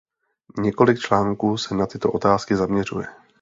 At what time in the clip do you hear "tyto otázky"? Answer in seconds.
1.85-2.55